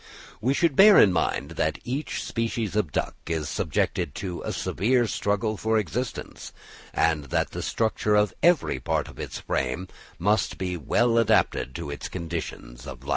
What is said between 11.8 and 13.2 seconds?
its conditions of life.